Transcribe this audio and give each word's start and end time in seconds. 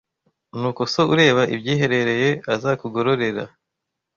Nuko 0.59 0.81
So 0.93 1.01
ureba 1.13 1.41
ibyiherereye 1.55 2.29
azakugororera 2.53 3.43